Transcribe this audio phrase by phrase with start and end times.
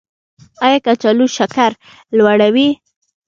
[0.65, 1.71] ایا کچالو شکر
[2.17, 2.67] لوړوي؟